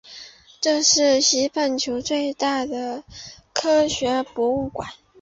[0.63, 3.03] 它是西半球最大的
[3.53, 4.89] 科学博物馆。